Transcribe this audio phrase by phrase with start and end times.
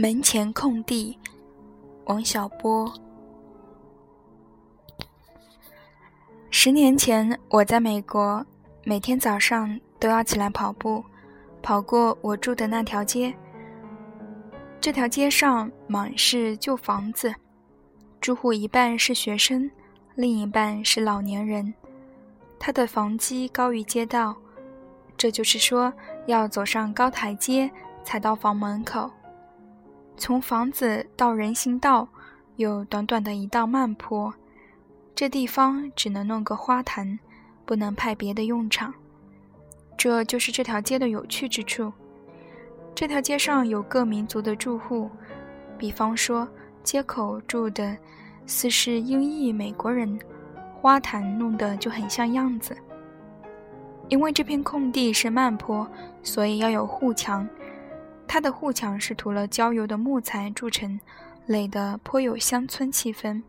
[0.00, 1.18] 门前空地，
[2.04, 2.88] 王小波。
[6.50, 8.46] 十年前，我在美国，
[8.84, 11.04] 每天早上都要起来跑步，
[11.60, 13.34] 跑过我住的那条街。
[14.80, 17.34] 这条街上满是旧房子，
[18.20, 19.68] 住户一半是学生，
[20.14, 21.74] 另一半是老年人。
[22.56, 24.36] 他的房基高于街道，
[25.16, 25.92] 这就是说，
[26.26, 27.68] 要走上高台阶
[28.04, 29.10] 才到房门口。
[30.18, 32.08] 从房子到人行道，
[32.56, 34.34] 有短短的一道慢坡。
[35.14, 37.18] 这地方只能弄个花坛，
[37.64, 38.92] 不能派别的用场。
[39.96, 41.92] 这就是这条街的有趣之处。
[42.96, 45.08] 这条街上有各民族的住户，
[45.78, 46.46] 比方说，
[46.82, 47.96] 街口住的
[48.44, 50.18] 似是英裔美国人，
[50.74, 52.76] 花坛弄得就很像样子。
[54.08, 55.88] 因为这片空地是慢坡，
[56.24, 57.48] 所以要有护墙。
[58.28, 61.00] 它的护墙是涂了焦油的木材铸成，
[61.46, 63.42] 垒得颇有乡村气氛。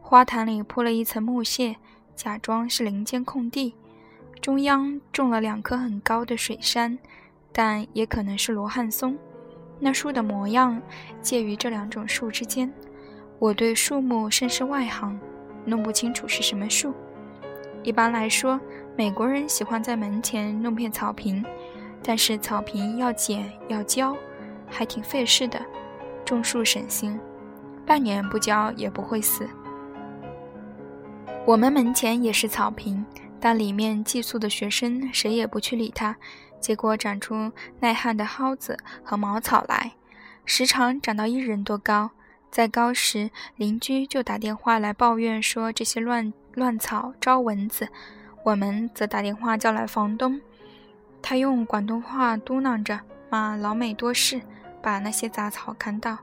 [0.00, 1.76] 花坛里铺了一层木屑，
[2.16, 3.74] 假装是林间空地。
[4.40, 6.98] 中央种了两棵很高的水杉，
[7.52, 9.16] 但也可能是罗汉松。
[9.78, 10.80] 那树的模样
[11.20, 12.72] 介于这两种树之间。
[13.38, 15.20] 我对树木甚是外行，
[15.64, 16.94] 弄不清楚是什么树。
[17.82, 18.58] 一般来说，
[18.96, 21.44] 美国人喜欢在门前弄片草坪。
[22.02, 24.16] 但是草坪要剪要浇，
[24.68, 25.60] 还挺费事的。
[26.24, 27.18] 种树省心，
[27.86, 29.48] 半年不浇也不会死。
[31.46, 33.02] 我们门前也是草坪，
[33.40, 36.14] 但里面寄宿的学生谁也不去理它，
[36.60, 39.92] 结果长出耐旱的蒿子和茅草来，
[40.44, 42.10] 时常长到一人多高。
[42.50, 47.88] 在高时，邻居就打电话来抱怨说这些乱乱草招蚊子，
[48.44, 50.38] 我们则打电话叫来房东。
[51.28, 54.40] 他用广东话嘟囔着骂老美多事，
[54.80, 56.16] 把那些杂草砍倒。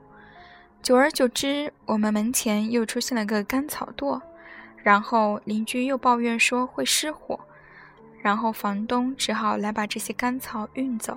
[0.82, 4.20] 久而久之，我们门前又出现了个干草垛，
[4.82, 7.38] 然后邻居又抱怨说会失火，
[8.20, 11.16] 然后房东只好来把这些干草运走。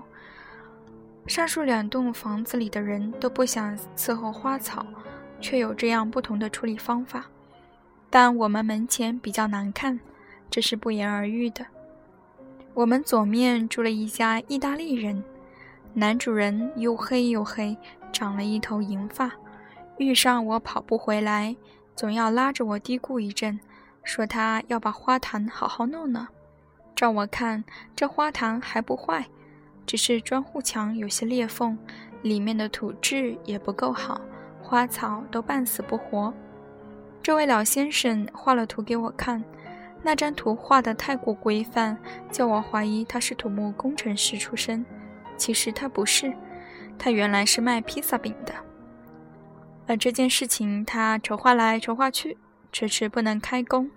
[1.26, 4.86] 上述两栋房子里的人都不想伺候花草，
[5.42, 7.26] 却有这样不同的处理方法。
[8.12, 10.00] 但我们门前比较难看，
[10.48, 11.66] 这是不言而喻的。
[12.74, 15.24] 我们左面住了一家意大利人，
[15.94, 17.76] 男主人又黑又黑，
[18.14, 19.32] 长了一头银发。
[19.98, 21.56] 遇上我跑步回来，
[21.96, 23.60] 总要拉着我嘀咕一阵，
[24.04, 26.30] 说他要把花坛好好弄呢。
[26.96, 27.64] 照我看，
[27.96, 29.28] 这花坛还不坏，
[29.86, 31.78] 只是砖护墙有些裂缝，
[32.22, 34.22] 里面的土质也不够好，
[34.62, 36.34] 花草都半死不活。
[37.22, 39.44] 这位老先生画了图给我看。
[40.02, 41.98] 那张图画得太过规范，
[42.32, 44.86] 叫我怀疑他是土木工程师出身。
[45.36, 46.34] 其实他不是，
[46.98, 48.54] 他原来是卖披萨饼的。
[49.88, 52.38] 而这件事情他筹划来筹划去，
[52.72, 53.90] 迟迟不能开工。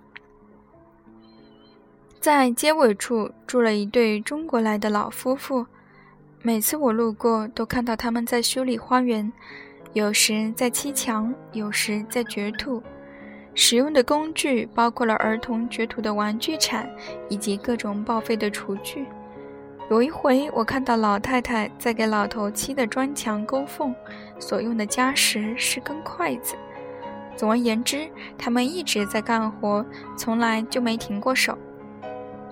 [2.20, 5.66] 在街尾处住了一对中国来的老夫妇，
[6.40, 9.32] 每次我路过都看到他们在修理花园，
[9.92, 12.82] 有时在砌墙，有时在掘土。
[13.54, 16.88] 使用的工具包括了儿童掘土的玩具铲
[17.28, 19.06] 以及各种报废的厨具。
[19.90, 23.94] 有一回，我看到老太太在给老头砌的砖墙勾缝，
[24.38, 26.54] 所用的夹石是根筷子。
[27.36, 28.08] 总而言之，
[28.38, 29.84] 他们一直在干活，
[30.16, 31.58] 从来就没停过手。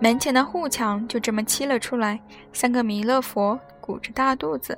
[0.01, 2.21] 门前的护墙就这么砌了出来，
[2.53, 4.77] 像个弥勒佛鼓着大肚子，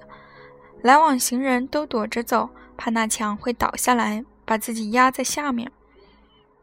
[0.82, 5.70] 来往行人都躲着走，怕那墙会倒下来，把自己压在下面。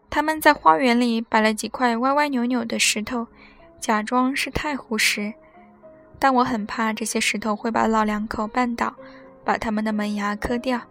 [0.09, 3.27] 他们在花园里摆了几块歪歪扭扭的石头，
[3.79, 5.33] 假装是太湖石，
[6.17, 8.95] 但我很怕这些石头会把老两口绊倒，
[9.45, 10.81] 把他们的门牙磕掉。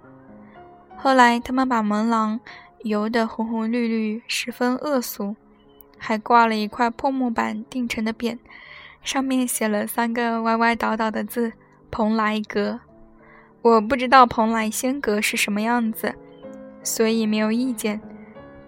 [0.97, 2.39] 后来他们把门廊
[2.85, 5.35] 油得红红绿绿，十分恶俗，
[5.99, 8.39] 还挂了一块破木板钉成的匾，
[9.03, 11.53] 上面写了三个歪歪倒倒的字
[11.91, 12.81] “蓬莱阁”。
[13.63, 16.15] 我不知道蓬莱仙阁是什么样子，
[16.85, 18.01] 所以没有意见。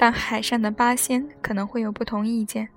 [0.03, 2.71] 但海上的八仙可能会有不同意见。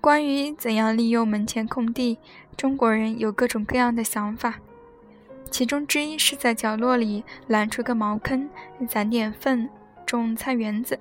[0.00, 2.16] 关于怎样利用门前空地，
[2.56, 4.60] 中国人有各种各样的想法。
[5.50, 8.48] 其中之一是在角落里拦出个茅坑，
[8.88, 9.68] 攒点粪，
[10.06, 10.96] 种菜园子。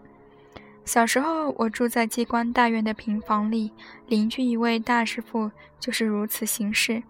[0.83, 3.71] 小时候，我住在机关大院的平房里，
[4.07, 7.03] 邻居一位大师傅就是如此行事。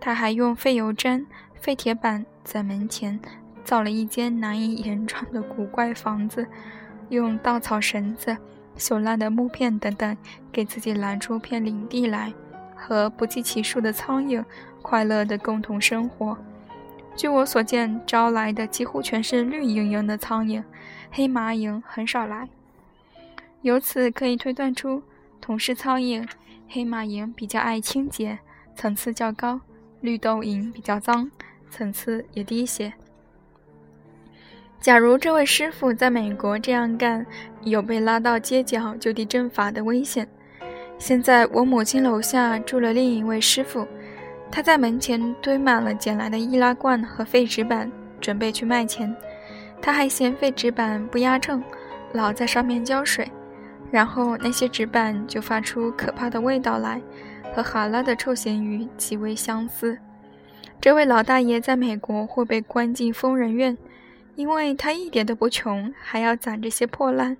[0.00, 1.24] 他还用废油毡、
[1.60, 3.20] 废铁板在门前。
[3.64, 6.46] 造了一间难以言传的古怪房子，
[7.08, 8.36] 用稻草、绳子、
[8.76, 10.16] 朽烂的木片等等，
[10.50, 12.32] 给自己拦出片领地来，
[12.74, 14.44] 和不计其数的苍蝇
[14.80, 16.36] 快乐地共同生活。
[17.14, 20.62] 据我所见，招来的几乎全是绿莹莹的苍蝇，
[21.10, 22.48] 黑麻蝇很少来。
[23.60, 25.02] 由此可以推断出，
[25.40, 26.26] 同是苍蝇，
[26.68, 28.38] 黑马蝇比较爱清洁，
[28.74, 29.60] 层次较高；
[30.00, 31.30] 绿豆蝇比较脏，
[31.70, 32.94] 层次也低些。
[34.82, 37.24] 假如这位师傅在美国这样干，
[37.60, 40.26] 有被拉到街角就地正法的危险。
[40.98, 43.86] 现在我母亲楼下住了另一位师傅，
[44.50, 47.88] 他在门前堆满了捡来的易拉罐和废纸板，
[48.20, 49.14] 准备去卖钱。
[49.80, 51.62] 他还嫌废纸板不压秤，
[52.12, 53.30] 老在上面浇水。
[53.88, 57.00] 然后那些纸板就发出可怕的味道来，
[57.54, 59.96] 和哈拉的臭咸鱼极为相似。
[60.80, 63.78] 这位老大爷在美国会被关进疯人院，
[64.34, 67.36] 因为他一点都不穷，还要攒这些破烂。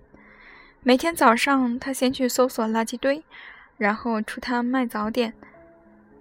[0.83, 3.23] 每天早上，他先去搜索垃圾堆，
[3.79, 5.33] 然后出摊卖早点。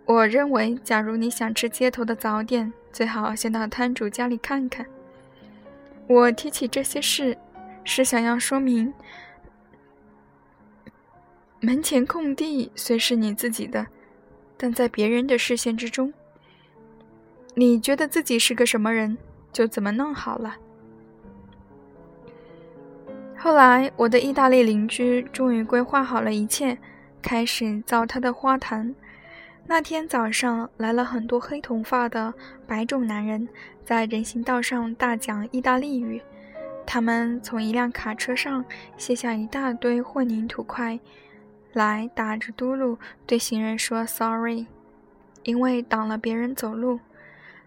[0.05, 4.85] 我认为，假如你想吃街头的早点，最好先到摊主家里看看。
[6.07, 7.37] 我提起这些事，
[7.83, 8.93] 是想要说明。
[11.59, 13.85] 门前空地虽是你自己的，
[14.57, 16.13] 但在别人的视线之中，
[17.55, 19.17] 你觉得自己是个什么人，
[19.51, 20.55] 就怎么弄好了。
[23.37, 26.77] 后来，我的意大利邻居终于规划好了一切，
[27.21, 28.95] 开始造他的花坛。
[29.65, 32.33] 那天早上来了很多黑头发的
[32.67, 33.47] 白种男人，
[33.83, 36.21] 在人行道上大讲意大利语。
[36.85, 38.65] 他们从一辆卡车上
[38.97, 40.99] 卸下一大堆混凝土块。
[41.73, 44.65] 来打着嘟噜对行人说 “sorry”，
[45.43, 46.99] 因为挡了别人走路。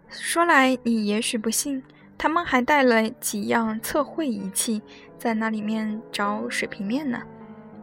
[0.08, 1.82] 说来你也许不信，
[2.16, 4.80] 他们还带了几样测绘仪器，
[5.18, 7.22] 在那里面找水平面呢。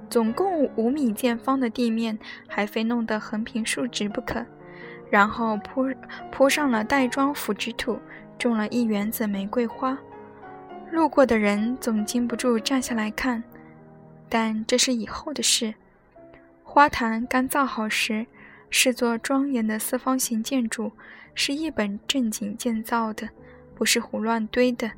[0.09, 4.45] 总共五米见方的地面，还非弄得横平竖直不可。
[5.09, 5.85] 然后铺
[6.31, 8.00] 铺上了袋装腐殖土，
[8.38, 9.97] 种了一园子玫瑰花。
[10.89, 13.44] 路过的人总禁不住站下来看，
[14.29, 15.74] 但这是以后的事。
[16.63, 18.25] 花坛干燥好时，
[18.71, 20.91] 是座庄严的四方形建筑，
[21.35, 23.29] 是一本正经建造的，
[23.75, 24.89] 不是胡乱堆的。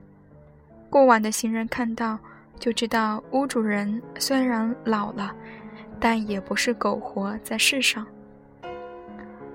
[0.89, 2.17] 过往的行人看到，
[2.57, 5.35] 就知道屋主人虽然老了，
[5.99, 8.07] 但也不是苟活在世上。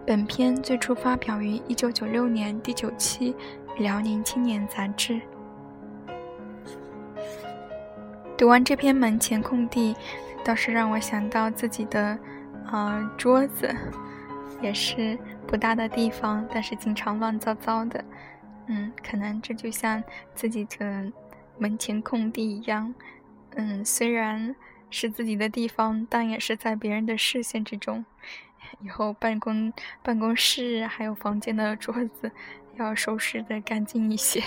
[0.05, 3.33] 本篇最初发表于一九九六年第九期
[3.83, 5.21] 《辽宁青年》杂志。
[8.37, 9.97] 读完这篇门前空地。
[10.45, 12.19] 倒是让我想到自己的，
[12.73, 13.69] 呃，桌子，
[14.61, 18.05] 也是不大的地方，但是经常乱糟糟的。
[18.67, 20.03] 嗯，可能这就像
[20.35, 21.11] 自己的
[21.59, 22.95] 门前空地一样。
[23.57, 24.55] 嗯，虽然
[24.91, 28.05] 是自己的地方，但也是在别人的视线之中。
[28.81, 29.73] 以后办公
[30.03, 32.31] 办公室还有房间的桌子
[32.77, 34.43] 要收拾的干净一些。